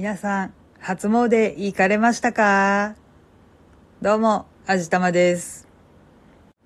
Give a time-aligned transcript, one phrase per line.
[0.00, 2.94] 皆さん、初詣行かれましたか？
[4.00, 5.68] どうも、あじたまです。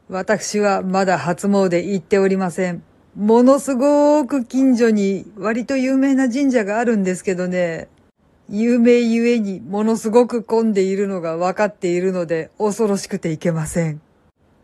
[0.09, 2.85] 私はまだ初詣行っておりません。
[3.17, 7.89] ものすごーく近所に割と有名な神社があるんですけどね、
[8.49, 14.01] 有名ゆえにものすごく混んでいるのが分かっているので恐ろしくて行けません。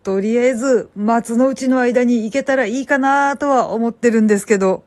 [0.05, 4.85] とりあえず、松の内の間に行けたらいいかなとは思ってるんですけど、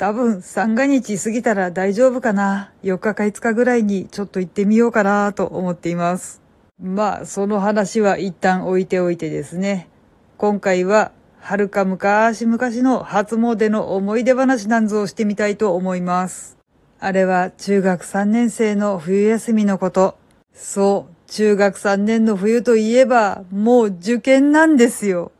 [0.00, 2.72] 多分三が日過ぎたら大丈夫かな。
[2.82, 6.40] 4日か5日ぐらいにちょっと行ってみようかなと思っています。
[6.82, 9.90] まあ、その話は一旦置いておいてですね。
[10.38, 16.56] 今回は、遥か昔々の初詣の思い出話なんぞをしてみたいと思います。
[16.98, 20.16] あれは中学3年生の冬休みのこと。
[20.54, 25.30] そう、中学3年の冬といえば、もう受験なんですよ。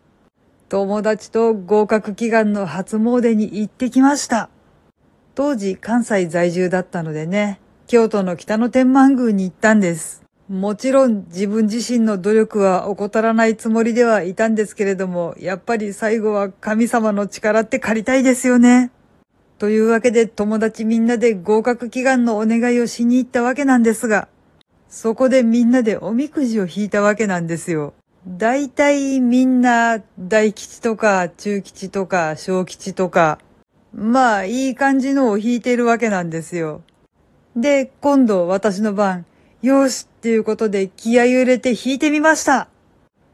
[0.70, 4.50] 友達と合格祈願の初詣に行ってきました。
[5.34, 10.22] 当時関西在住だったのでね、京都の北野天満宮に行ったんです。
[10.48, 18.92] もちろん自分自身の努力は怠らないつもりではいたんですけれども、やっぱり最後は神様の力って借りたいですよね。
[19.58, 24.28] というわけで友達みんなで合格祈願のお願いをしに行ったわけなんですが、
[24.88, 27.92] そこでみんなでおみくじを引いたわけなんですよ。
[28.26, 33.38] だいたいみんな大吉とか中吉とか小吉とか、
[33.94, 36.82] まあいい感じのを引いてるわけなんですよ。
[37.56, 39.24] で、今度私の番、
[39.62, 42.68] よしっていうことで気合を入れて引いてみました。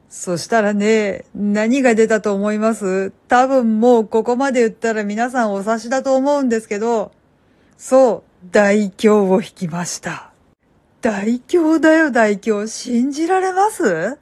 [0.09, 3.11] そしたらね、何が出たと思います？
[3.29, 7.13] 多分もうここまで言ったら皆さんお察しだと思うんですけど、
[7.77, 10.33] そう、大凶を引きました。
[11.03, 12.67] 大凶だよ大凶。
[12.69, 14.19] 信じられます？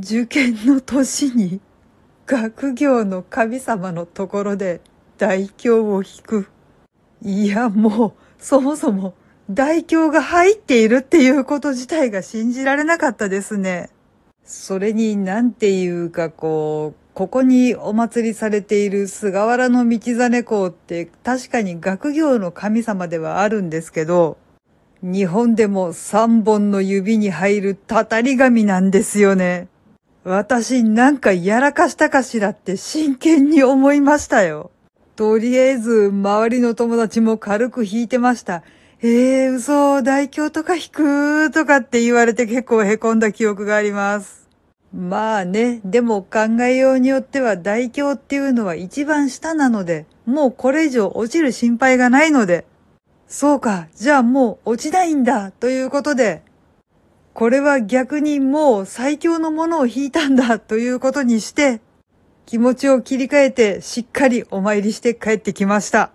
[0.00, 1.60] 受験の年に
[2.26, 4.80] 学業の神様のところで
[5.16, 6.48] 大凶を引く。
[7.22, 9.14] いやもうそもそも
[9.50, 13.90] 大凶が入っているっていうこと自体が信じられなかったですね。
[14.44, 24.36] それになんていうかこう、ここにお祭りされている菅原の道真公って確かに学業の神様ではあるんですけど、
[25.02, 29.66] 日本でも三本の指に入るたたり神なんですよね。
[30.28, 34.70] 私なんかやらかしたかしらって真剣に思いましたよ。
[35.16, 38.62] とりあえず周りの友達も軽く弾いてました。
[39.00, 44.46] えー、嘘、大凶とか引くとかって言われて結構凹んだ記憶があります。
[44.94, 52.66] まあね、でも考えようによっては大凶っていうのは一番下なので、もうこれ以上落ちる心配がないので、
[53.26, 56.42] そうか、じゃあもう落ちないんだ、ということで、
[57.38, 61.80] これは逆にもう最強のものを引いたんだ、ということにして、
[62.46, 66.10] 気持ちを切り替えてしっかりお参りして帰ってきました。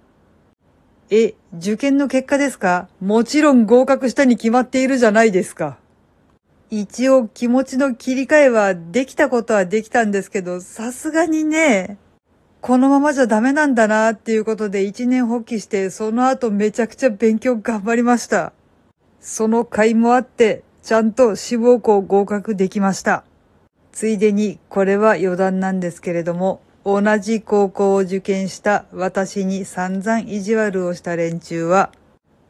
[1.10, 2.90] え、受験の結果ですか？
[3.00, 5.78] もちろん合格したに決まっているじゃないですか。
[6.70, 12.00] 一応気持ちの切り替えはできたことはできたんですけど、さすがにね、
[12.60, 18.52] このままじゃダメなんだなっていうことで一年発起して、その後めちゃくちゃ勉強頑張りました。
[19.22, 23.24] その甲斐もあって、ちゃんと志望校合格できました。
[23.94, 31.92] ついでに、これは余談なんですけれども、同じ高校を受験した私に散々意地悪をした連中は、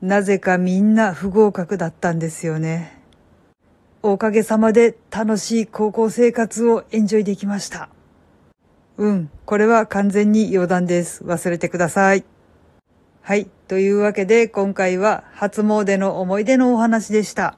[0.01, 2.99] なぜかみんな不合格だったんですよね。
[4.01, 7.89] おかげさまで楽しい高校生活をエンジョイできました。
[8.97, 11.23] うん、これは完全に余談です。
[11.23, 12.25] 忘れてください。
[13.21, 17.57] はい、というわけで今回は初詣の思い出のお話でした。